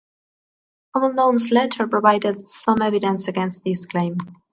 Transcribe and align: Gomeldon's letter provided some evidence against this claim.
Gomeldon's 0.95 1.51
letter 1.51 1.85
provided 1.85 2.47
some 2.49 2.81
evidence 2.81 3.27
against 3.27 3.63
this 3.63 3.85
claim. 3.85 4.17